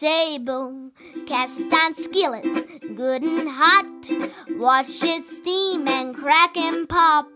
[0.00, 0.90] table.
[1.26, 2.64] Cast iron skillets,
[2.96, 4.10] good and hot.
[4.52, 7.28] Watch it steam and crack and pop.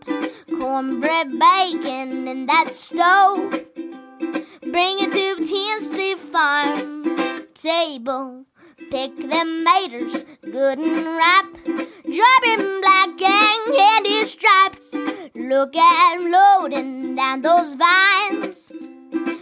[0.49, 3.51] Cornbread, bacon in that stove.
[4.61, 8.45] Bring it to Tennessee farm table.
[8.89, 11.53] Pick them maters, good and ripe.
[11.65, 14.95] Dropping black and candy stripes.
[15.35, 18.71] Look at 'em loading down those vines.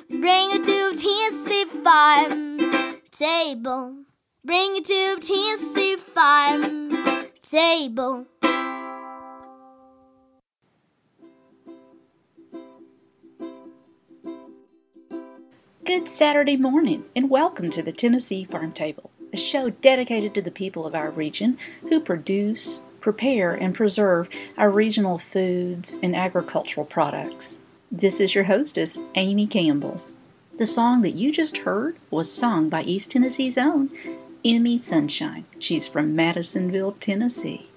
[0.10, 2.83] Bring it to Tennessee farm
[3.14, 3.94] table.
[4.44, 8.26] Bring it to Tennessee farm table.
[15.86, 20.50] Good Saturday morning, and welcome to the Tennessee Farm Table, a show dedicated to the
[20.50, 24.28] people of our region who produce, prepare, and preserve
[24.58, 27.60] our regional foods and agricultural products.
[27.92, 30.02] This is your hostess, Amy Campbell.
[30.64, 33.90] The song that you just heard was sung by East Tennessee's own
[34.46, 35.44] Emi Sunshine.
[35.60, 37.68] She's from Madisonville, Tennessee.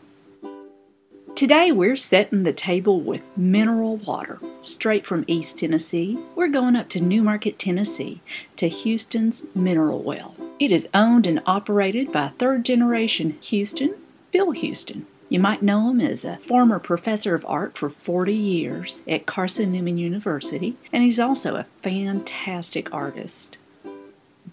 [1.34, 4.38] Today we're setting the table with mineral water.
[4.60, 8.20] Straight from East Tennessee, we're going up to Newmarket, Tennessee,
[8.54, 10.36] to Houston's Mineral Well.
[10.60, 13.96] It is owned and operated by third generation Houston,
[14.30, 15.08] Bill Houston.
[15.28, 19.72] You might know him as a former professor of art for 40 years at Carson
[19.72, 23.56] Newman University, and he's also a fantastic artist.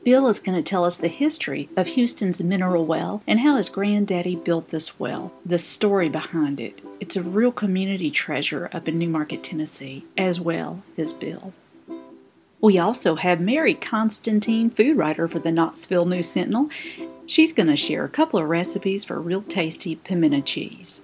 [0.03, 3.69] Bill is going to tell us the history of Houston's mineral well and how his
[3.69, 6.81] granddaddy built this well, the story behind it.
[6.99, 11.53] It's a real community treasure up in Newmarket, Tennessee, as well as Bill.
[12.59, 16.69] We also have Mary Constantine, food writer for the Knoxville News Sentinel.
[17.25, 21.03] She's going to share a couple of recipes for real tasty pimento cheese.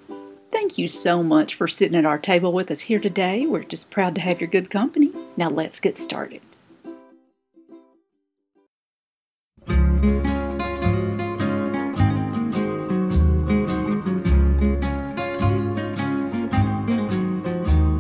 [0.52, 3.46] Thank you so much for sitting at our table with us here today.
[3.46, 5.12] We're just proud to have your good company.
[5.38, 6.42] Now let's get started.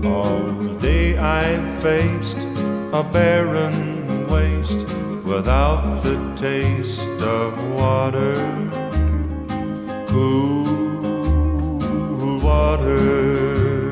[0.06, 2.40] All day I faced
[2.91, 4.85] a barren waste
[5.29, 8.34] without the taste of water,
[10.07, 10.66] cool
[12.40, 13.91] water.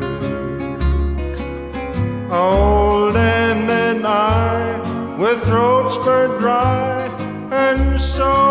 [2.32, 7.06] Old and I, with throats burnt dry
[7.52, 8.47] and souls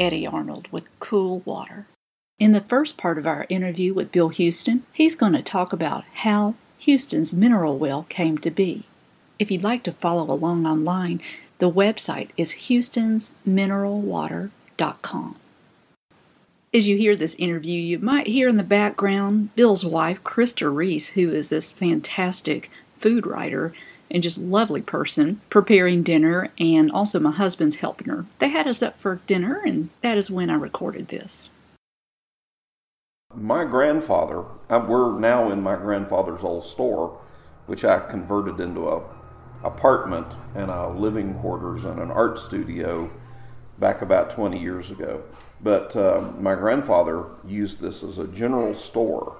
[0.00, 1.86] Eddy Arnold with Cool Water.
[2.38, 6.04] In the first part of our interview with Bill Houston, he's going to talk about
[6.14, 8.84] how Houston's mineral well came to be.
[9.38, 11.20] If you'd like to follow along online,
[11.58, 15.36] the website is houstonsmineralwater.com.
[16.72, 21.10] As you hear this interview, you might hear in the background Bill's wife, Krista Reese,
[21.10, 23.74] who is this fantastic food writer
[24.10, 28.26] and just lovely person, preparing dinner, and also my husband's helping her.
[28.38, 31.50] They had us up for dinner, and that is when I recorded this.
[33.34, 37.20] My grandfather, uh, we're now in my grandfather's old store,
[37.66, 39.02] which I converted into a
[39.62, 43.10] apartment and a living quarters and an art studio
[43.78, 45.22] back about 20 years ago.
[45.62, 49.36] But uh, my grandfather used this as a general store,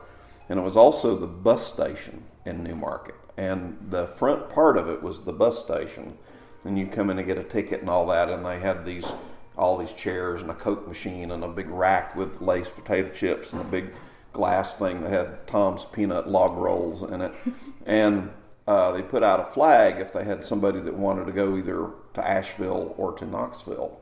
[0.50, 3.14] and it was also the bus station in Newmarket.
[3.36, 6.18] And the front part of it was the bus station,
[6.64, 8.28] and you come in and get a ticket and all that.
[8.28, 9.10] And they had these
[9.56, 13.52] all these chairs and a Coke machine and a big rack with laced potato chips
[13.52, 13.92] and a big
[14.32, 17.32] glass thing that had Tom's peanut log rolls in it.
[17.86, 18.30] And
[18.66, 21.90] uh, they put out a flag if they had somebody that wanted to go either
[22.14, 24.00] to Asheville or to Knoxville.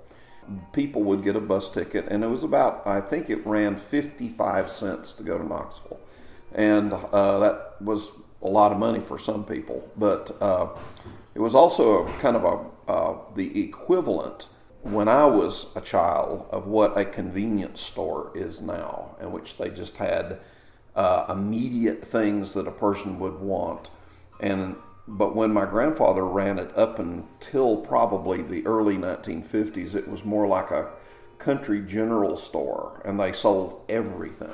[0.72, 4.70] People would get a bus ticket, and it was about, I think it ran 55
[4.70, 6.00] cents to go to Knoxville.
[6.54, 8.12] And uh, that was
[8.42, 10.68] a lot of money for some people, but uh,
[11.34, 14.48] it was also a kind of a, uh, the equivalent
[14.82, 19.70] when I was a child of what a convenience store is now, in which they
[19.70, 20.38] just had
[20.94, 23.90] uh, immediate things that a person would want.
[24.40, 30.22] And but when my grandfather ran it up until probably the early 1950s, it was
[30.22, 30.90] more like a
[31.38, 34.50] country general store, and they sold everything.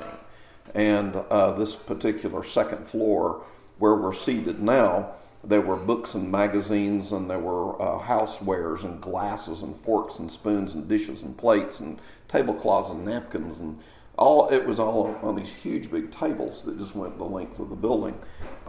[0.75, 3.43] And uh, this particular second floor,
[3.79, 8.99] where we're seated now, there were books and magazines, and there were uh, housewares and
[8.99, 13.79] glasses and forks and spoons and dishes and plates and tablecloths and napkins and
[14.17, 14.49] all.
[14.49, 17.75] It was all on these huge big tables that just went the length of the
[17.75, 18.19] building.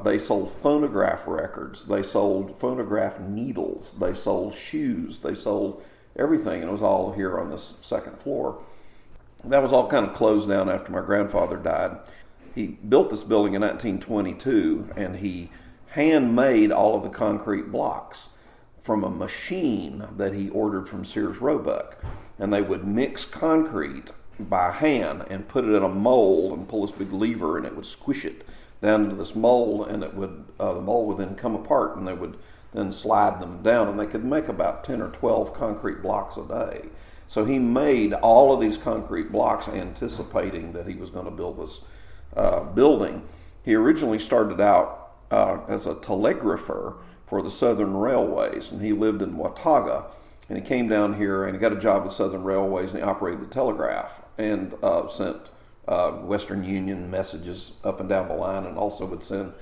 [0.04, 1.86] They sold phonograph records.
[1.86, 3.94] They sold phonograph needles.
[3.94, 5.18] They sold shoes.
[5.18, 5.82] They sold
[6.14, 8.62] everything, and it was all here on this second floor.
[9.44, 11.98] That was all kind of closed down after my grandfather died.
[12.54, 15.50] He built this building in 1922, and he
[15.88, 18.28] handmade all of the concrete blocks
[18.80, 22.02] from a machine that he ordered from Sears Roebuck.
[22.38, 26.86] And they would mix concrete by hand and put it in a mold and pull
[26.86, 28.46] this big lever and it would squish it
[28.82, 32.06] down into this mold and it would uh, the mold would then come apart and
[32.06, 32.36] they would
[32.72, 36.46] then slide them down and they could make about 10 or 12 concrete blocks a
[36.46, 36.88] day
[37.28, 41.58] so he made all of these concrete blocks anticipating that he was going to build
[41.58, 41.80] this
[42.36, 43.22] uh, building
[43.66, 46.94] he originally started out uh, as a telegrapher
[47.26, 50.06] for the Southern Railways, and he lived in Watauga.
[50.48, 53.02] And he came down here and he got a job with Southern Railways, and he
[53.02, 55.50] operated the telegraph and uh, sent
[55.88, 59.52] uh, Western Union messages up and down the line, and also would send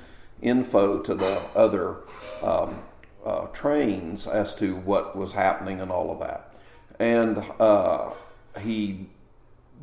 [0.42, 2.00] info to the other
[2.42, 2.82] um,
[3.24, 6.53] uh, trains as to what was happening and all of that.
[6.98, 8.12] And uh,
[8.60, 9.06] he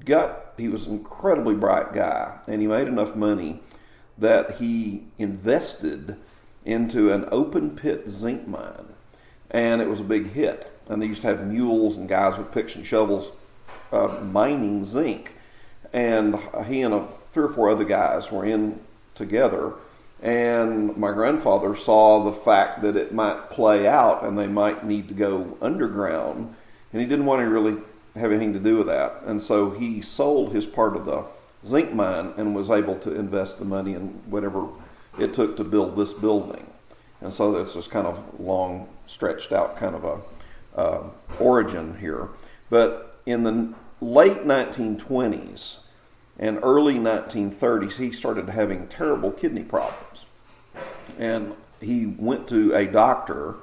[0.06, 3.62] got he was an incredibly bright guy, and he made enough money
[4.18, 6.16] that he invested
[6.64, 8.94] into an open pit zinc mine,
[9.50, 10.68] and it was a big hit.
[10.88, 13.32] And they used to have mules and guys with picks and shovels
[13.92, 15.34] uh, mining zinc.
[15.94, 18.82] And he and a, three or four other guys were in
[19.16, 19.74] together.
[20.22, 25.08] And my grandfather saw the fact that it might play out and they might need
[25.08, 26.56] to go underground.
[26.92, 27.82] And he didn't want to really
[28.16, 29.22] have anything to do with that.
[29.26, 31.24] And so he sold his part of the
[31.66, 34.68] zinc mine and was able to invest the money in whatever
[35.20, 36.68] it took to build this building.
[37.22, 41.04] And so this is kind of long, stretched out kind of a uh,
[41.40, 42.30] origin here.
[42.70, 45.82] But in the late 1920s
[46.40, 50.26] and early 1930s, he started having terrible kidney problems.
[51.20, 53.56] And he went to a doctor,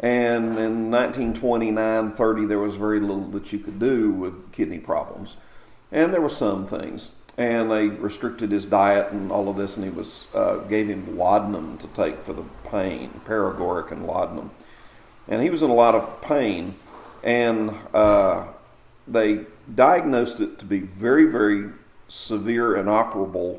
[0.00, 5.36] and in 1929 30, there was very little that you could do with kidney problems.
[5.92, 7.10] And there were some things.
[7.36, 11.18] And they restricted his diet and all of this, and he was uh, gave him
[11.18, 14.52] laudanum to take for the pain, paregoric and laudanum,
[15.26, 16.74] and he was in a lot of pain,
[17.24, 18.46] and uh,
[19.08, 21.70] they diagnosed it to be very, very
[22.06, 23.58] severe and operable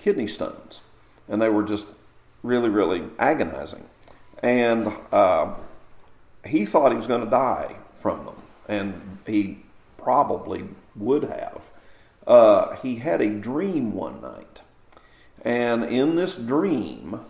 [0.00, 0.80] kidney stones,
[1.28, 1.86] and they were just
[2.42, 3.84] really, really agonizing,
[4.42, 5.54] and uh,
[6.46, 8.36] he thought he was going to die from them,
[8.68, 9.58] and he
[9.96, 10.64] probably
[10.96, 11.70] would have
[12.26, 14.62] uh, he had a dream one night.
[15.44, 17.20] And in this dream,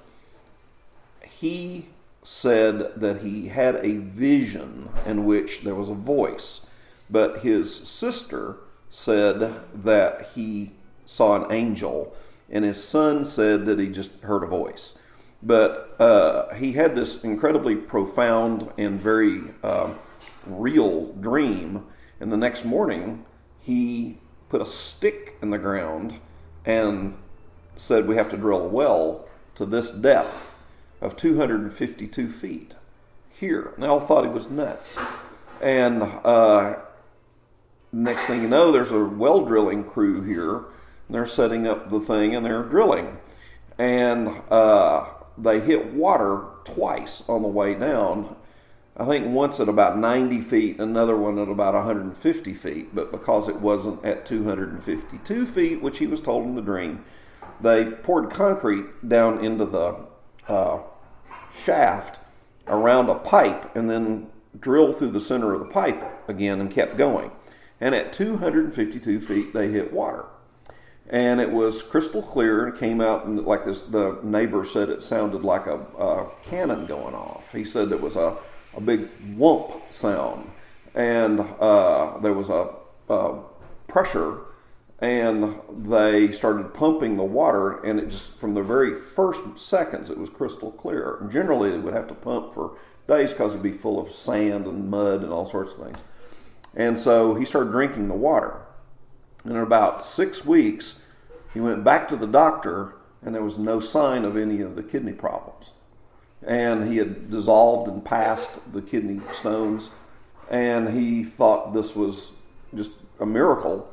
[1.25, 1.87] he
[2.22, 6.66] said that he had a vision in which there was a voice.
[7.10, 8.56] But his sister
[8.90, 10.72] said that he
[11.06, 12.14] saw an angel,
[12.50, 14.96] and his son said that he just heard a voice.
[15.42, 19.90] But uh, he had this incredibly profound and very uh,
[20.46, 21.87] real dream,
[22.20, 23.25] and the next morning
[23.61, 24.18] he
[24.49, 26.20] put a stick in the ground
[26.64, 27.16] and
[27.75, 30.58] said we have to drill a well to this depth
[31.00, 32.76] of 252 feet
[33.28, 33.72] here.
[33.75, 34.96] And they all thought he was nuts.
[35.61, 36.76] And uh,
[37.92, 40.56] next thing you know, there's a well drilling crew here.
[40.56, 43.18] And they're setting up the thing and they're drilling.
[43.78, 48.36] And uh, they hit water twice on the way down
[48.94, 52.94] I think once at about 90 feet, another one at about 150 feet.
[52.94, 57.04] But because it wasn't at 252 feet, which he was told in the dream,
[57.60, 59.96] they poured concrete down into the
[60.46, 60.80] uh,
[61.64, 62.20] shaft
[62.66, 64.28] around a pipe and then
[64.60, 67.30] drilled through the center of the pipe again and kept going.
[67.80, 70.26] And at 252 feet, they hit water.
[71.09, 73.82] And it was crystal clear and came out and like this.
[73.82, 77.52] The neighbor said it sounded like a, a cannon going off.
[77.52, 78.37] He said it was a
[78.76, 80.50] a big whomp sound,
[80.94, 82.71] and uh, there was a,
[83.09, 83.40] a,
[83.87, 84.38] pressure,
[85.00, 90.16] and they started pumping the water, and it just from the very first seconds it
[90.16, 91.26] was crystal clear.
[91.30, 94.88] Generally, they would have to pump for days because it'd be full of sand and
[94.88, 95.99] mud and all sorts of things.
[96.75, 98.62] And so he started drinking the water.
[99.44, 101.00] And in about six weeks,
[101.52, 104.82] he went back to the doctor, and there was no sign of any of the
[104.82, 105.72] kidney problems
[106.44, 109.90] and he had dissolved and passed the kidney stones,
[110.50, 112.32] and he thought this was
[112.75, 113.88] just a miracle.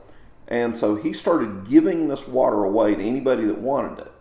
[0.48, 4.12] And so he started giving this water away to anybody that wanted it.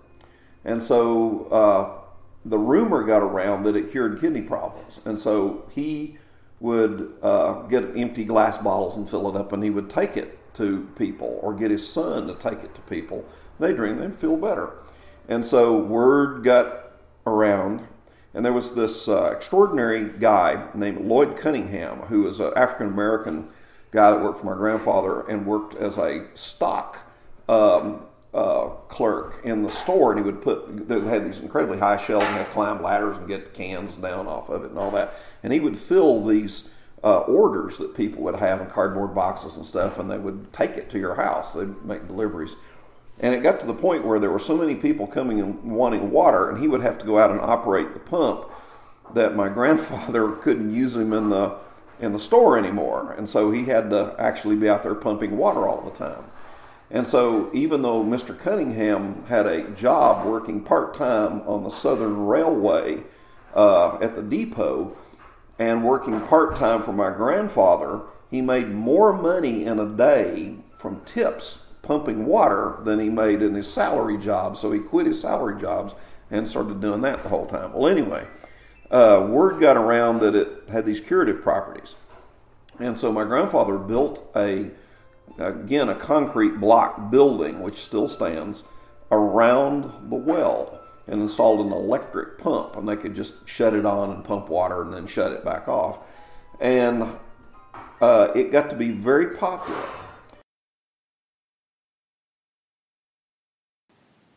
[0.65, 2.01] And so uh,
[2.45, 5.01] the rumor got around that it cured kidney problems.
[5.07, 6.19] And so he
[6.61, 10.38] would uh, get empty glass bottles and fill it up, and he would take it
[10.59, 13.25] to people or get his son to take it to people.
[13.59, 14.75] They drink, they'd feel better.
[15.29, 16.93] And so word got
[17.27, 17.87] around,
[18.33, 23.49] and there was this uh, extraordinary guy named Lloyd Cunningham, who was an African American
[23.91, 27.01] guy that worked for my grandfather and worked as a stock
[27.49, 31.97] um, uh, clerk in the store, and he would put they had these incredibly high
[31.97, 35.15] shelves and have climb ladders and get cans down off of it and all that,
[35.43, 36.69] and he would fill these.
[37.05, 40.73] Uh, orders that people would have in cardboard boxes and stuff, and they would take
[40.73, 41.55] it to your house.
[41.55, 42.57] They'd make deliveries.
[43.21, 46.11] And it got to the point where there were so many people coming and wanting
[46.11, 48.47] water, and he would have to go out and operate the pump
[49.15, 51.57] that my grandfather couldn't use him in the
[52.01, 53.13] in the store anymore.
[53.17, 56.25] And so he had to actually be out there pumping water all the time.
[56.91, 58.39] And so, even though Mr.
[58.39, 63.03] Cunningham had a job working part time on the Southern Railway
[63.55, 64.97] uh, at the depot
[65.59, 71.05] and working part time for my grandfather, he made more money in a day from
[71.05, 74.57] tips pumping water than he made in his salary job.
[74.57, 75.95] So, he quit his salary jobs
[76.31, 77.73] and started doing that the whole time.
[77.73, 78.27] Well, anyway,
[78.91, 81.95] uh, word got around that it had these curative properties.
[82.79, 84.71] And so, my grandfather built a
[85.39, 88.65] again, a concrete block building, which still stands,
[89.11, 92.77] around the well and installed an electric pump.
[92.77, 95.69] And they could just shut it on and pump water and then shut it back
[95.69, 96.01] off.
[96.61, 97.15] And
[98.01, 99.83] uh, it got to be very popular.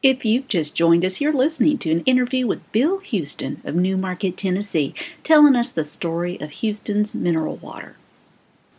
[0.03, 4.35] If you've just joined us, you're listening to an interview with Bill Houston of Newmarket,
[4.35, 7.95] Tennessee, telling us the story of Houston's mineral water.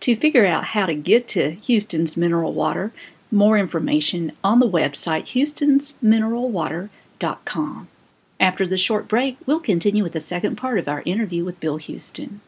[0.00, 2.92] To figure out how to get to Houston's mineral water,
[3.30, 6.90] more information on the website houstonsmineralwater.com.
[8.40, 11.76] After the short break, we'll continue with the second part of our interview with Bill
[11.76, 12.40] Houston.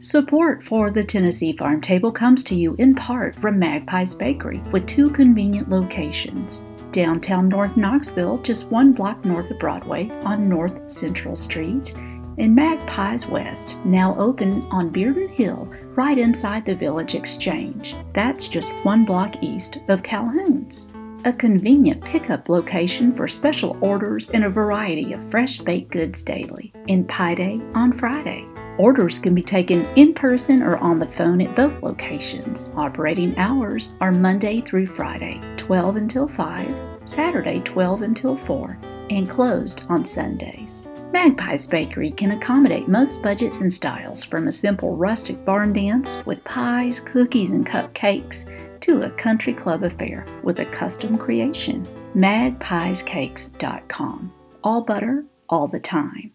[0.00, 4.86] Support for the Tennessee Farm Table comes to you in part from Magpie's Bakery, with
[4.86, 6.68] two convenient locations.
[6.90, 11.94] Downtown North Knoxville, just one block north of Broadway on North Central Street,
[12.38, 17.94] and Magpies West, now open on Bearden Hill, right inside the Village Exchange.
[18.12, 20.90] That's just one block east of Calhoun's.
[21.26, 26.70] A convenient pickup location for special orders and a variety of fresh baked goods daily.
[26.90, 28.46] And Pie Day on Friday.
[28.76, 32.70] Orders can be taken in person or on the phone at both locations.
[32.76, 36.76] Operating hours are Monday through Friday, 12 until 5,
[37.06, 38.78] Saturday, 12 until 4,
[39.08, 40.84] and closed on Sundays.
[41.10, 46.44] Magpie's Bakery can accommodate most budgets and styles, from a simple rustic barn dance with
[46.44, 48.46] pies, cookies, and cupcakes
[48.84, 51.88] to a country club affair with a custom creation.
[52.14, 54.30] MagpiesCakes.com.
[54.62, 56.32] All butter, all the time.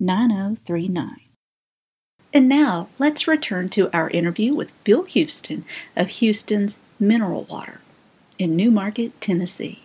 [0.00, 1.20] 9039.
[2.32, 5.64] And now let's return to our interview with Bill Houston
[5.96, 7.80] of Houston's Mineral Water
[8.38, 9.80] in Newmarket, Tennessee.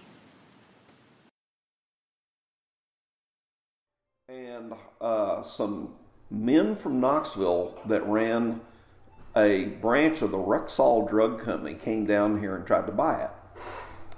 [4.28, 5.94] And uh, some
[6.30, 8.60] men from Knoxville that ran
[9.36, 13.32] a branch of the Rexall Drug Company came down here and tried to buy it.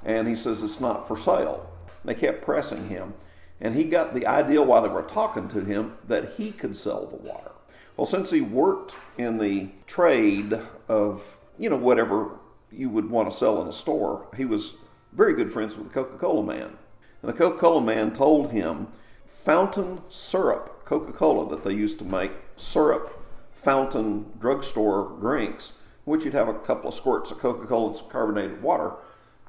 [0.03, 1.69] And he says it's not for sale.
[2.03, 3.13] They kept pressing him.
[3.59, 7.05] And he got the idea while they were talking to him that he could sell
[7.05, 7.51] the water.
[7.95, 12.31] Well, since he worked in the trade of, you know, whatever
[12.71, 14.75] you would want to sell in a store, he was
[15.13, 16.77] very good friends with the Coca Cola man.
[17.21, 18.87] And the Coca Cola man told him
[19.25, 25.73] fountain syrup Coca Cola that they used to make syrup fountain drugstore drinks,
[26.05, 28.93] which you'd have a couple of squirts of Coca Cola and some carbonated water.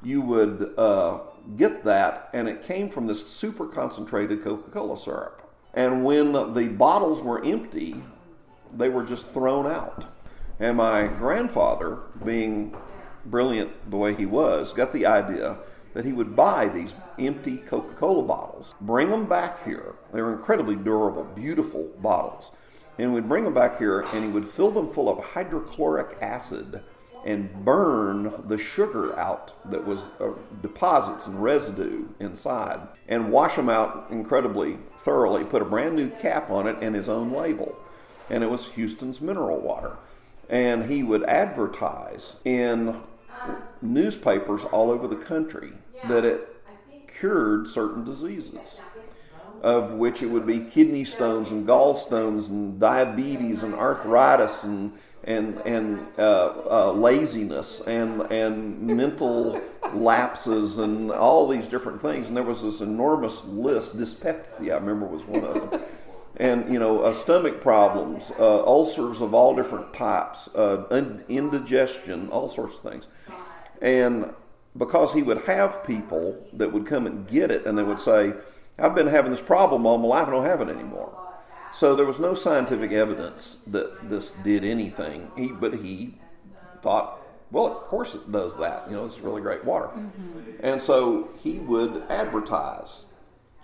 [0.03, 1.19] You would uh,
[1.57, 5.49] get that, and it came from this super concentrated Coca Cola syrup.
[5.75, 8.03] And when the bottles were empty,
[8.75, 10.07] they were just thrown out.
[10.59, 12.75] And my grandfather, being
[13.30, 15.58] brilliant the way he was, got the idea
[15.94, 19.97] that he would buy these empty Coca Cola bottles, bring them back here.
[20.12, 22.52] They were incredibly durable, beautiful bottles.
[22.99, 26.82] And we'd bring them back here and he would fill them full of hydrochloric acid
[27.25, 30.30] and burn the sugar out that was uh,
[30.62, 36.50] deposits and residue inside and wash them out incredibly thoroughly, put a brand new cap
[36.50, 37.76] on it and his own label.
[38.30, 39.97] And it was Houston's mineral water.
[40.49, 43.00] And he would advertise in
[43.83, 45.73] newspapers all over the country
[46.09, 46.57] that it
[47.18, 48.80] cured certain diseases,
[49.62, 54.92] of which it would be kidney stones and gallstones and diabetes and arthritis and
[55.25, 59.61] and and uh, uh, laziness and and mental
[59.95, 62.28] lapses and all these different things.
[62.28, 63.97] And there was this enormous list.
[63.99, 65.80] Dyspepsia, I remember, was one of them.
[66.38, 70.85] And you know, uh, stomach problems, uh, ulcers of all different types, uh,
[71.28, 73.09] indigestion, all sorts of things.
[73.83, 74.33] And
[74.76, 78.35] because he would have people that would come and get it and they would say,
[78.78, 81.12] I've been having this problem all my life, I don't have it anymore.
[81.73, 85.30] So there was no scientific evidence that this did anything.
[85.37, 86.14] He, but he
[86.83, 87.18] thought,
[87.50, 88.85] well, of course it does that.
[88.88, 89.88] You know, it's really great water.
[89.88, 90.61] Mm-hmm.
[90.61, 93.04] And so he would advertise.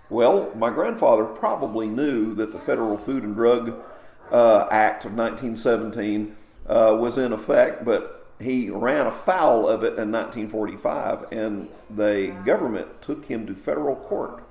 [0.09, 3.81] Well, my grandfather probably knew that the Federal Food and Drug
[4.31, 6.35] uh, Act of 1917
[6.67, 13.01] uh, was in effect, but he ran afoul of it in 1945, and the government
[13.01, 14.43] took him to federal court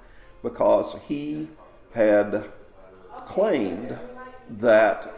[0.43, 1.49] because he
[1.95, 2.45] had
[3.27, 3.99] claimed
[4.49, 5.13] that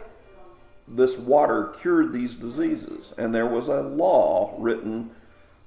[0.87, 3.13] this water cured these diseases.
[3.17, 5.11] And there was a law written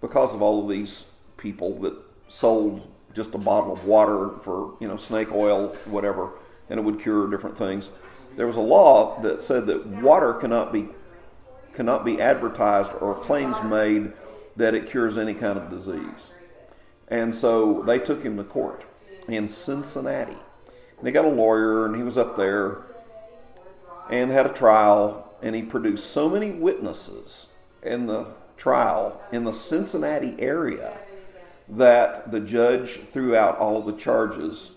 [0.00, 1.06] because of all of these
[1.37, 1.94] people that
[2.28, 6.30] sold just a bottle of water for, you know, snake oil, whatever,
[6.68, 7.90] and it would cure different things.
[8.36, 10.88] There was a law that said that water cannot be
[11.72, 14.12] cannot be advertised or claims made
[14.56, 16.32] that it cures any kind of disease.
[17.08, 18.84] And so they took him to court
[19.28, 20.36] in Cincinnati.
[21.02, 22.82] And got a lawyer and he was up there
[24.10, 27.48] and had a trial and he produced so many witnesses
[27.82, 30.98] in the trial in the Cincinnati area
[31.70, 34.72] that the judge threw out all the charges.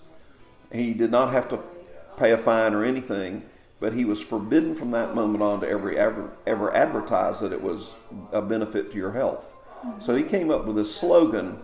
[0.72, 1.60] He did not have to
[2.18, 3.44] pay a fine or anything
[3.84, 7.62] but he was forbidden from that moment on to ever, ever, ever advertise that it
[7.62, 7.98] was
[8.32, 9.58] a benefit to your health.
[10.00, 11.60] So he came up with this slogan,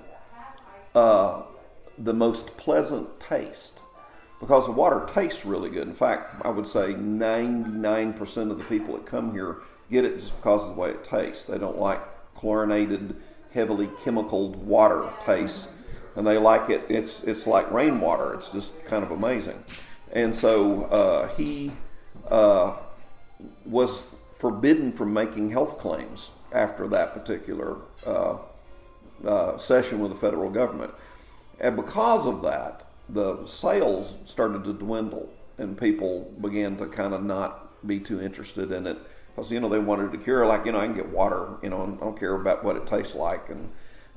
[0.93, 1.43] uh,
[1.97, 3.79] the most pleasant taste.
[4.41, 5.87] Because the water tastes really good.
[5.87, 10.35] In fact, I would say 99% of the people that come here get it just
[10.35, 11.43] because of the way it tastes.
[11.43, 12.01] They don't like
[12.35, 13.15] chlorinated,
[13.53, 15.67] heavily chemicaled water tastes,
[16.15, 16.83] and they like it.
[16.89, 18.33] It's it's like rainwater.
[18.33, 19.63] It's just kind of amazing.
[20.11, 21.71] And so uh, he
[22.29, 22.77] uh,
[23.65, 24.03] was
[24.37, 28.37] forbidden from making health claims after that particular uh,
[29.25, 30.93] uh, session with the federal government.
[31.59, 37.23] And because of that, the sales started to dwindle and people began to kind of
[37.23, 38.97] not be too interested in it
[39.39, 41.69] because you know they wanted to cure like you know I can get water you
[41.69, 43.71] know I don't care about what it tastes like and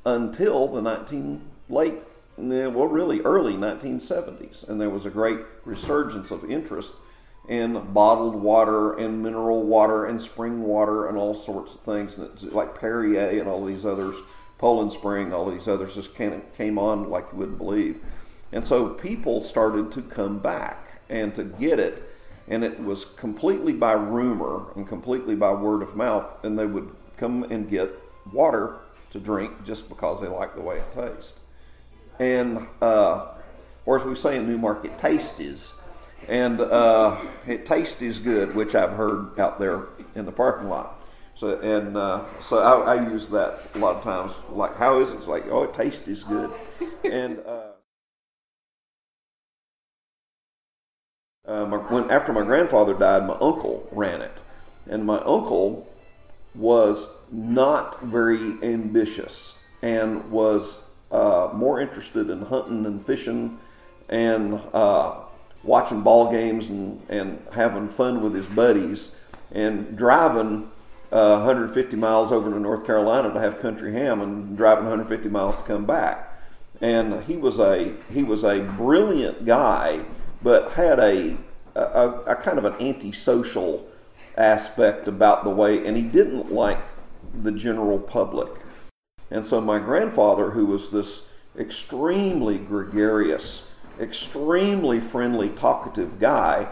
[0.05, 1.95] until the 19 late
[2.37, 6.95] well really early 1970s and there was a great resurgence of interest
[7.49, 12.53] in bottled water and mineral water and spring water and all sorts of things, And
[12.53, 14.17] like Perrier and all these others,
[14.59, 18.01] Poland Spring, all these others just came on like you wouldn't believe.
[18.53, 22.12] And so people started to come back and to get it.
[22.49, 26.45] And it was completely by rumor and completely by word of mouth.
[26.45, 27.91] And they would come and get
[28.33, 28.77] water
[29.11, 31.35] to drink just because they liked the way it tastes.
[32.19, 33.29] And, uh,
[33.87, 35.75] or as we say in Newmarket, taste is
[36.29, 41.01] and uh, it tastes as good, which I've heard out there in the parking lot.
[41.35, 44.37] So and uh, so I, I, use that a lot of times.
[44.51, 45.17] Like, how is it?
[45.17, 46.53] It's like, oh, it tastes as good.
[47.05, 47.72] and uh,
[51.47, 54.37] uh, my, when after my grandfather died, my uncle ran it,
[54.89, 55.89] and my uncle
[56.55, 63.59] was not very ambitious and was uh, more interested in hunting and fishing
[64.09, 65.15] and uh,
[65.65, 69.15] watching ball games and, and having fun with his buddies
[69.51, 70.71] and driving
[71.11, 75.57] uh, 150 miles over to North Carolina to have country ham and driving 150 miles
[75.57, 76.29] to come back.
[76.81, 80.01] And he was a he was a brilliant guy,
[80.43, 81.37] but had a
[81.75, 83.89] a, a kind of an antisocial
[84.37, 86.79] aspect about the way, and he didn't like
[87.35, 88.51] the general public.
[89.31, 91.29] And so my grandfather, who was this
[91.59, 93.67] extremely gregarious
[94.01, 96.69] extremely friendly, talkative guy,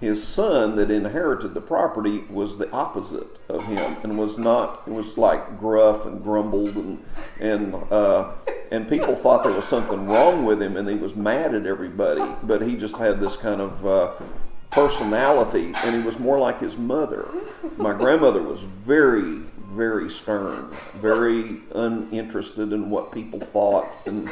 [0.00, 4.92] his son that inherited the property was the opposite of him and was not it
[4.92, 7.02] was like gruff and grumbled and
[7.40, 8.30] and uh,
[8.70, 12.24] and people thought there was something wrong with him and he was mad at everybody
[12.42, 14.12] but he just had this kind of uh,
[14.70, 17.28] personality and he was more like his mother
[17.76, 24.28] my grandmother was very very stern very uninterested in what people thought and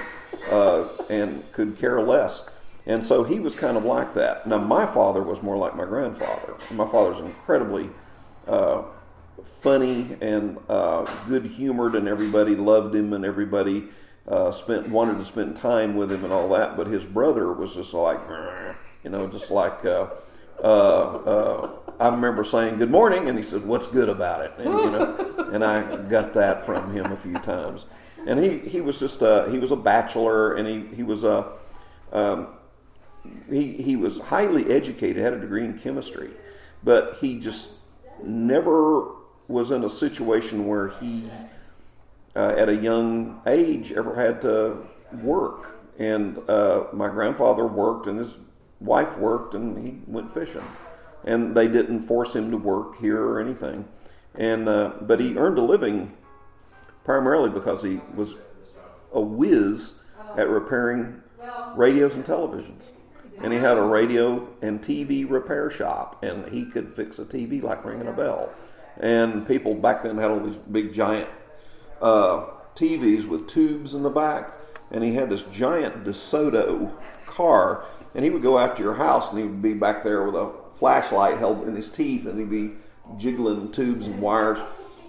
[0.50, 2.48] uh, and could care less
[2.86, 4.46] and so he was kind of like that.
[4.46, 6.54] Now, my father was more like my grandfather.
[6.72, 7.90] My father was incredibly
[8.48, 8.82] uh,
[9.60, 13.88] funny and uh, good humored, and everybody loved him, and everybody
[14.28, 16.76] uh, spent wanted to spend time with him and all that.
[16.76, 18.20] But his brother was just like,
[19.04, 19.84] you know, just like.
[19.84, 20.08] Uh,
[20.62, 24.66] uh, uh, I remember saying good morning, and he said, "What's good about it?" And
[24.66, 27.86] you know, and I got that from him a few times.
[28.26, 31.52] And he, he was just a, he was a bachelor, and he he was a
[32.12, 32.48] um,
[33.48, 36.30] he, he was highly educated, had a degree in chemistry,
[36.84, 37.72] but he just
[38.22, 39.08] never
[39.48, 41.28] was in a situation where he,
[42.34, 44.78] uh, at a young age, ever had to
[45.22, 45.80] work.
[45.98, 48.38] And uh, my grandfather worked, and his
[48.80, 50.64] wife worked, and he went fishing.
[51.24, 53.86] And they didn't force him to work here or anything.
[54.34, 56.16] And uh, but he earned a living
[57.04, 58.34] primarily because he was
[59.12, 60.00] a whiz
[60.36, 61.20] at repairing
[61.76, 62.90] radios and televisions
[63.42, 67.62] and he had a radio and TV repair shop, and he could fix a TV
[67.62, 68.50] like ringing a bell.
[68.98, 71.28] And people back then had all these big giant
[72.02, 74.52] uh, TVs with tubes in the back,
[74.90, 76.92] and he had this giant DeSoto
[77.26, 77.84] car,
[78.14, 80.34] and he would go out to your house, and he would be back there with
[80.34, 82.74] a flashlight held in his teeth, and he'd be
[83.16, 84.60] jiggling tubes and wires,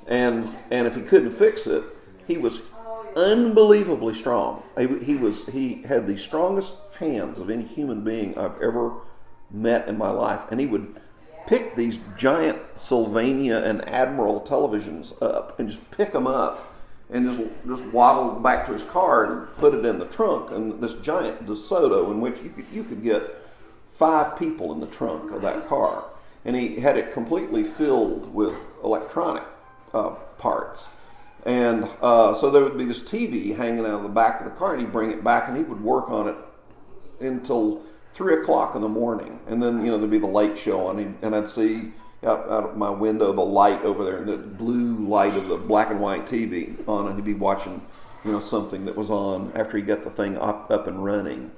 [0.07, 1.83] and and if he couldn't fix it,
[2.27, 2.61] he was
[3.15, 4.63] unbelievably strong.
[4.77, 8.93] He, he was he had the strongest hands of any human being I've ever
[9.51, 10.43] met in my life.
[10.51, 10.99] And he would
[11.47, 16.72] pick these giant Sylvania and Admiral televisions up and just pick them up
[17.13, 20.51] and just just waddle back to his car and put it in the trunk.
[20.51, 23.23] And this giant DeSoto in which you could you could get
[23.93, 26.03] five people in the trunk of that car,
[26.43, 29.43] and he had it completely filled with electronic
[29.93, 30.89] uh, parts.
[31.45, 34.51] And uh, so there would be this TV hanging out of the back of the
[34.51, 36.35] car, and he'd bring it back, and he would work on it
[37.19, 37.81] until
[38.13, 41.15] three o'clock in the morning, and then you know there'd be the light show on,
[41.21, 41.91] and I'd see
[42.25, 45.89] out, out of my window the light over there, the blue light of the black
[45.89, 47.81] and white TV on, and he'd be watching
[48.25, 51.51] you know something that was on after he got the thing up up and running.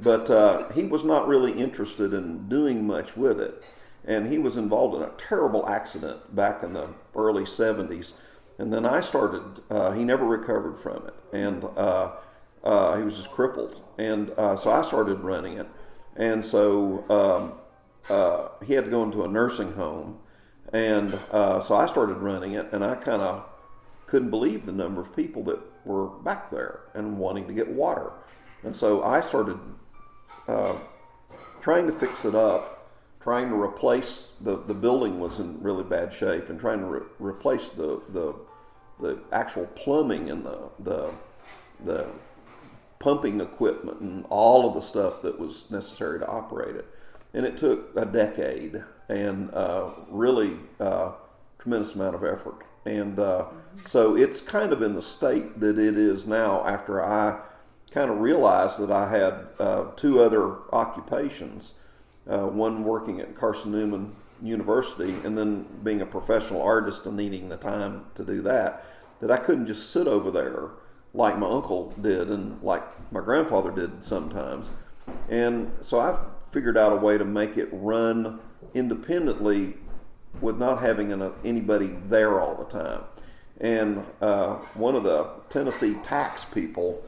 [0.00, 3.68] But uh, he was not really interested in doing much with it,
[4.04, 8.14] and he was involved in a terrible accident back in the early '70s,
[8.58, 9.60] and then I started.
[9.70, 12.12] Uh, he never recovered from it, and uh,
[12.64, 15.66] uh, he was just crippled, and uh, so I started running it,
[16.16, 17.54] and so um,
[18.10, 20.18] uh, he had to go into a nursing home,
[20.72, 23.44] and uh, so I started running it, and I kind of
[24.06, 28.12] couldn't believe the number of people that were back there and wanting to get water,
[28.62, 29.58] and so I started
[30.46, 30.76] uh,
[31.60, 32.90] trying to fix it up,
[33.20, 37.06] trying to replace the the building was in really bad shape, and trying to re-
[37.18, 38.34] replace the the
[39.00, 41.10] the actual plumbing and the the
[41.84, 42.06] the
[42.98, 46.86] pumping equipment and all of the stuff that was necessary to operate it.
[47.34, 51.12] And it took a decade and uh, really uh,
[51.58, 52.64] tremendous amount of effort.
[52.84, 53.46] And uh,
[53.86, 57.40] so it's kind of in the state that it is now after I
[57.90, 61.74] kind of realized that I had uh, two other occupations
[62.28, 67.48] uh, one working at Carson Newman University and then being a professional artist and needing
[67.48, 68.84] the time to do that,
[69.20, 70.70] that I couldn't just sit over there
[71.14, 74.70] like my uncle did and like my grandfather did sometimes.
[75.30, 76.20] And so I've
[76.58, 78.40] figured out a way to make it run
[78.74, 79.74] independently
[80.40, 83.00] with not having an, anybody there all the time.
[83.60, 87.00] And uh, one of the Tennessee tax people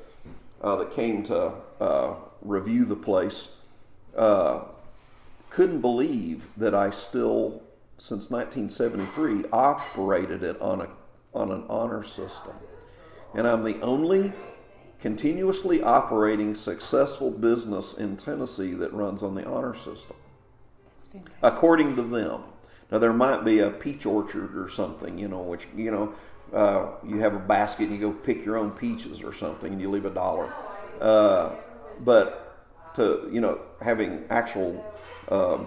[0.62, 3.56] uh, that came to uh, review the place
[4.16, 4.60] uh,
[5.48, 7.60] couldn't believe that I still,
[7.98, 10.88] since 1973, operated it on a
[11.34, 12.54] on an honor system
[13.34, 14.32] and I'm the only
[15.00, 20.16] continuously operating successful business in Tennessee that runs on the honor system.
[21.42, 22.42] According to them.
[22.92, 26.14] Now there might be a peach orchard or something, you know, which you know,
[26.52, 29.80] uh, you have a basket and you go pick your own peaches or something, and
[29.80, 30.52] you leave a dollar.
[31.00, 31.52] Uh,
[32.00, 34.84] but to you know, having actual,
[35.28, 35.66] um,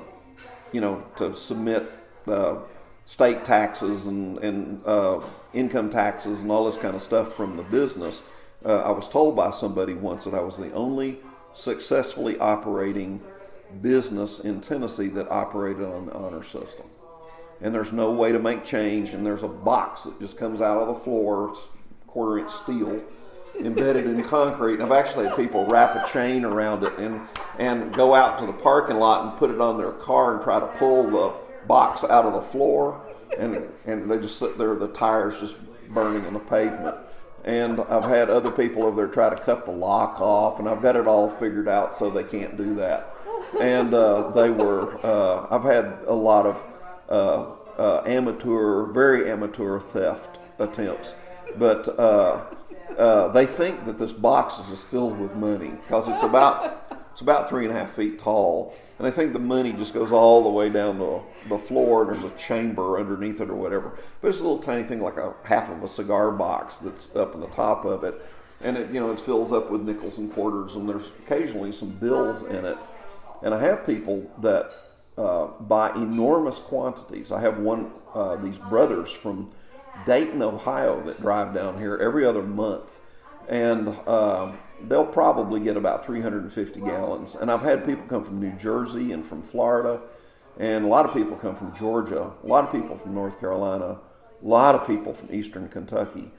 [0.71, 1.89] you know, to submit
[2.27, 2.57] uh,
[3.05, 5.21] state taxes and, and uh,
[5.53, 8.21] income taxes and all this kind of stuff from the business.
[8.65, 11.19] Uh, I was told by somebody once that I was the only
[11.53, 13.21] successfully operating
[13.81, 16.85] business in Tennessee that operated on the honor system.
[17.61, 20.77] And there's no way to make change, and there's a box that just comes out
[20.77, 21.67] of the floor, it's
[22.07, 23.01] quarter inch steel,
[23.59, 24.75] embedded in concrete.
[24.75, 27.21] And I've actually had people wrap a chain around it and,
[27.59, 30.59] and go out to the parking lot and put it on their car and try
[30.59, 31.33] to pull the
[31.67, 33.01] box out of the floor.
[33.37, 35.57] And, and they just sit there, the tires just
[35.89, 36.97] burning on the pavement.
[37.43, 40.81] And I've had other people over there try to cut the lock off, and I've
[40.81, 43.13] got it all figured out so they can't do that.
[43.59, 46.65] And uh, they were, uh, I've had a lot of
[47.09, 47.45] uh,
[47.77, 51.15] uh amateur, very amateur theft attempts.
[51.57, 52.45] But uh,
[52.97, 57.47] uh, they think that this box is filled with money because it's about it's about
[57.47, 60.49] three and a half feet tall, and I think the money just goes all the
[60.49, 63.93] way down to the floor, and there's a chamber underneath it or whatever.
[64.19, 67.35] But it's a little tiny thing like a half of a cigar box that's up
[67.35, 68.19] in the top of it,
[68.63, 71.89] and it you know it fills up with nickels and quarters, and there's occasionally some
[71.89, 72.77] bills in it.
[73.43, 74.73] And I have people that
[75.15, 77.31] uh, buy enormous quantities.
[77.31, 79.51] I have one uh, these brothers from
[80.07, 82.99] Dayton, Ohio, that drive down here every other month,
[83.47, 84.51] and uh,
[84.87, 87.35] they'll probably get about 350 gallons.
[87.35, 90.01] And I've had people come from New Jersey and from Florida,
[90.59, 93.97] and a lot of people come from Georgia, a lot of people from North Carolina,
[94.43, 96.31] a lot of people from Eastern Kentucky.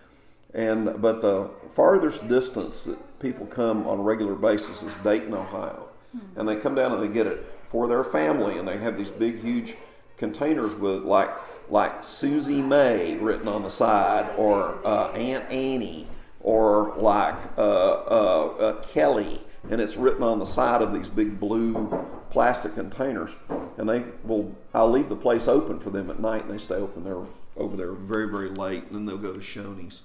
[0.52, 5.88] And but the farthest distance that people come on a regular basis is Dayton, Ohio,
[6.37, 9.11] and they come down and they get it for their family, and they have these
[9.11, 9.74] big, huge
[10.16, 11.30] containers with like
[11.70, 16.07] like Susie May written on the side, or uh, Aunt Annie,
[16.44, 22.07] or like uh, uh, Kelly, and it's written on the side of these big blue
[22.30, 23.35] plastic containers.
[23.78, 26.76] And they will, I'll leave the place open for them at night, and they stay
[26.76, 27.22] open there
[27.57, 30.02] over there very, very late, and then they'll go to Shoney's,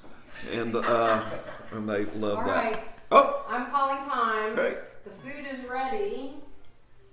[0.51, 1.23] and uh,
[1.71, 2.63] and they love All that.
[2.63, 2.83] right.
[3.11, 4.53] Oh, I'm calling time.
[4.57, 4.77] Okay.
[5.03, 6.35] The food is ready,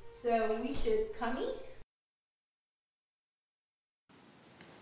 [0.06, 1.62] so we should come eat.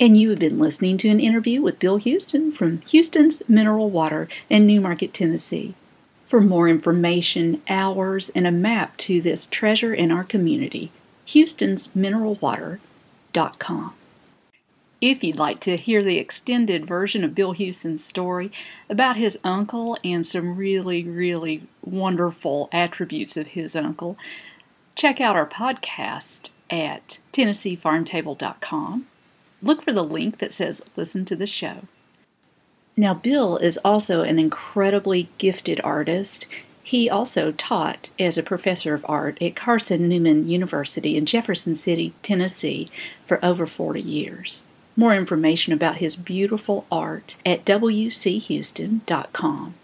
[0.00, 4.26] And you have been listening to an interview with Bill Houston from Houston's Mineral Water
[4.48, 5.74] in Newmarket, Tennessee.
[6.26, 10.90] For more information, hours, and a map to this treasure in our community,
[11.26, 13.94] houstonsmineralwater.com.
[15.00, 18.50] If you'd like to hear the extended version of Bill Houston's story
[18.88, 24.16] about his uncle and some really, really wonderful attributes of his uncle,
[24.96, 29.06] check out our podcast at TennesseeFarmTable.com
[29.64, 31.82] look for the link that says Listen to the Show.
[32.96, 36.46] Now, Bill is also an incredibly gifted artist.
[36.82, 42.14] He also taught as a professor of art at Carson Newman University in Jefferson City,
[42.22, 42.88] Tennessee,
[43.24, 44.66] for over 40 years.
[44.96, 49.74] More information about his beautiful art at wchouston.com.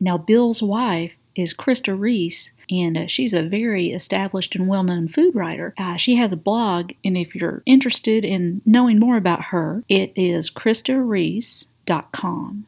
[0.00, 5.06] Now, Bill's wife is Krista Reese, and uh, she's a very established and well known
[5.08, 5.74] food writer.
[5.78, 10.12] Uh, she has a blog, and if you're interested in knowing more about her, it
[10.16, 12.66] is KristaReese.com.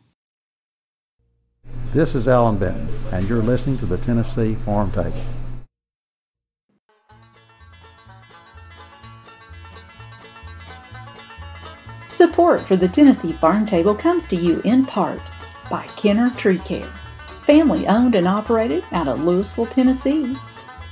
[1.90, 5.20] This is Allan Benton, and you're listening to the Tennessee Farm Table.
[12.07, 15.31] Support for the Tennessee Farm Table comes to you in part
[15.70, 16.90] by Kenner Tree Care
[17.48, 20.37] family owned and operated out of Louisville, Tennessee.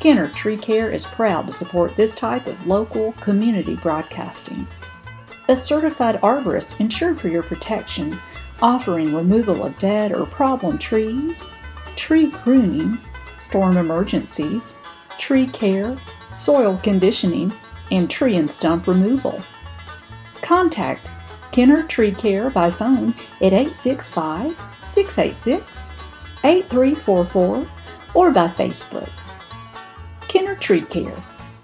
[0.00, 4.66] Kenner Tree Care is proud to support this type of local community broadcasting.
[5.48, 8.18] A certified arborist insured for your protection,
[8.62, 11.46] offering removal of dead or problem trees,
[11.94, 12.96] tree pruning,
[13.36, 14.78] storm emergencies,
[15.18, 15.94] tree care,
[16.32, 17.52] soil conditioning,
[17.90, 19.42] and tree and stump removal.
[20.40, 21.10] Contact
[21.52, 23.10] Kenner Tree Care by phone
[23.42, 25.92] at 865 686
[26.44, 27.66] 8344
[28.14, 29.10] or by Facebook.
[30.28, 31.14] Kenner Tree Care.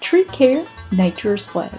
[0.00, 1.70] Tree Care, Nature's Way.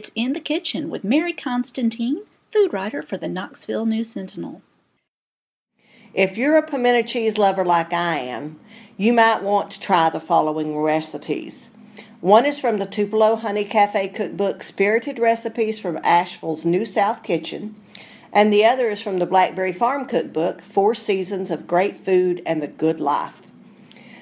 [0.00, 4.62] It's In the Kitchen with Mary Constantine, food writer for the Knoxville News Sentinel.
[6.14, 8.58] If you're a pimento cheese lover like I am,
[8.96, 11.68] you might want to try the following recipes.
[12.22, 17.74] One is from the Tupelo Honey Cafe Cookbook Spirited Recipes from Asheville's New South Kitchen.
[18.32, 22.62] and the other is from the Blackberry Farm Cookbook Four Seasons of Great Food and
[22.62, 23.42] the Good Life.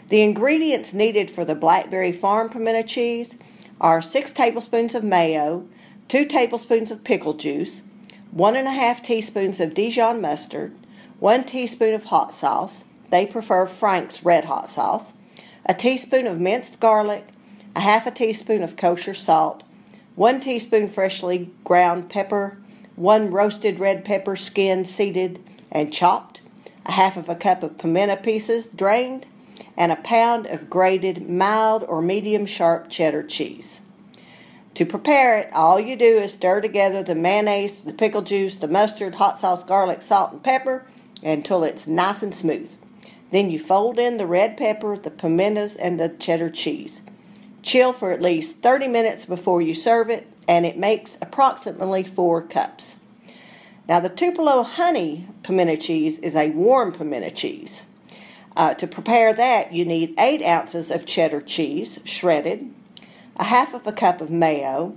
[0.08, 3.38] The ingredients needed for the Blackberry Farm pimento cheese
[3.80, 5.66] are six tablespoons of mayo,
[6.08, 7.82] two tablespoons of pickle juice,
[8.30, 10.74] one and a half teaspoons of Dijon mustard,
[11.18, 15.12] one teaspoon of hot sauce, they prefer Frank's red hot sauce,
[15.66, 17.26] a teaspoon of minced garlic,
[17.74, 19.62] a half a teaspoon of kosher salt,
[20.14, 22.58] one teaspoon freshly ground pepper,
[22.96, 25.38] one roasted red pepper skinned, seeded,
[25.70, 26.42] and chopped,
[26.84, 29.26] a half of a cup of pimento pieces drained,
[29.78, 33.80] and a pound of grated mild or medium sharp cheddar cheese.
[34.74, 38.66] To prepare it, all you do is stir together the mayonnaise, the pickle juice, the
[38.66, 40.84] mustard, hot sauce, garlic, salt, and pepper
[41.22, 42.74] until it's nice and smooth.
[43.30, 47.02] Then you fold in the red pepper, the pimentos, and the cheddar cheese.
[47.62, 52.42] Chill for at least 30 minutes before you serve it, and it makes approximately four
[52.42, 52.98] cups.
[53.88, 57.84] Now, the Tupelo honey pimento cheese is a warm pimento cheese.
[58.58, 62.68] Uh, to prepare that, you need 8 ounces of cheddar cheese, shredded,
[63.36, 64.96] a half of a cup of mayo,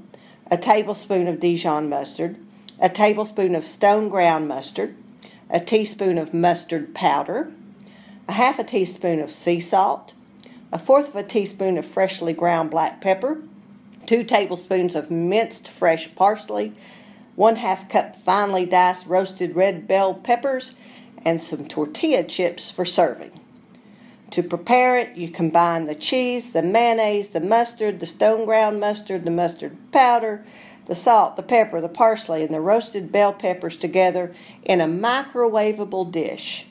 [0.50, 2.38] a tablespoon of Dijon mustard,
[2.80, 4.96] a tablespoon of stone ground mustard,
[5.48, 7.52] a teaspoon of mustard powder,
[8.28, 10.16] a half a teaspoon of sea salt,
[10.74, 13.44] a fourth of a teaspoon of freshly ground black pepper,
[14.08, 16.74] two tablespoons of minced fresh parsley,
[17.36, 20.72] one half cup finely diced roasted red bell peppers,
[21.24, 23.32] and some tortilla chips for serving.
[24.32, 29.26] To prepare it, you combine the cheese, the mayonnaise, the mustard, the stone ground mustard,
[29.26, 30.46] the mustard powder,
[30.86, 36.10] the salt, the pepper, the parsley, and the roasted bell peppers together in a microwavable
[36.10, 36.66] dish.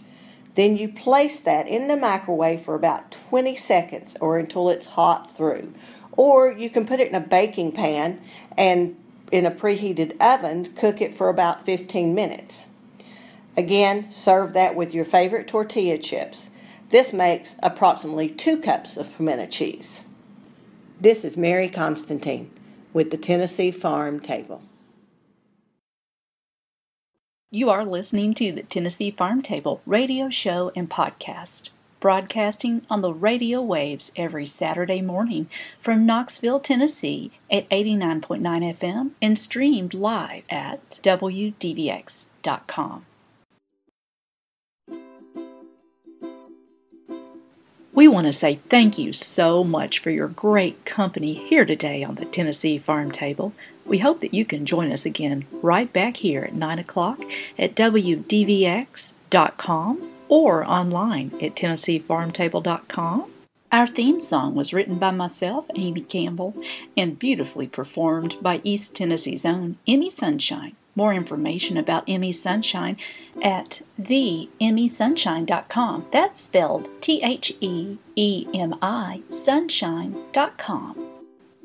[0.54, 5.34] Then you place that in the microwave for about 20 seconds or until it's hot
[5.34, 5.72] through.
[6.12, 8.20] Or you can put it in a baking pan
[8.56, 8.96] and
[9.30, 12.66] in a preheated oven, cook it for about 15 minutes.
[13.56, 16.49] Again, serve that with your favorite tortilla chips.
[16.90, 20.02] This makes approximately two cups of pimento cheese.
[21.00, 22.50] This is Mary Constantine
[22.92, 24.62] with the Tennessee Farm Table.
[27.52, 33.12] You are listening to the Tennessee Farm Table radio show and podcast, broadcasting on the
[33.12, 35.48] radio waves every Saturday morning
[35.80, 38.40] from Knoxville, Tennessee at 89.9
[38.76, 42.26] FM and streamed live at WDVX.com.
[47.92, 52.14] We want to say thank you so much for your great company here today on
[52.14, 53.52] the Tennessee Farm Table.
[53.84, 57.20] We hope that you can join us again right back here at 9 o'clock
[57.58, 59.16] at WDVX.com
[60.28, 63.32] or online at TennesseeFarmTable.com.
[63.72, 66.54] Our theme song was written by myself, Amy Campbell,
[66.96, 70.76] and beautifully performed by East Tennessee's own Emi Sunshine.
[70.94, 72.96] More information about Emi Sunshine
[73.42, 76.06] at theemisunshine.com.
[76.10, 81.06] That's spelled T H E E M I sunshine.com.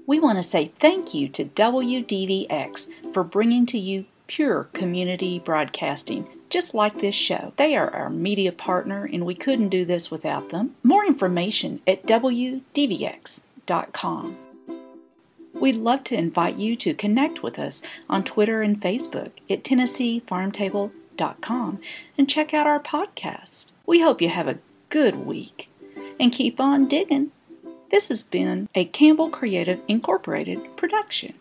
[0.07, 6.27] We want to say thank you to WDVX for bringing to you pure community broadcasting,
[6.49, 7.53] just like this show.
[7.57, 10.75] They are our media partner, and we couldn't do this without them.
[10.83, 14.37] More information at WDVX.com.
[15.59, 21.79] We'd love to invite you to connect with us on Twitter and Facebook at TennesseeFarmTable.com
[22.17, 23.71] and check out our podcast.
[23.85, 25.69] We hope you have a good week
[26.19, 27.31] and keep on digging.
[27.89, 31.33] This has been a Campbell Creative Incorporated production.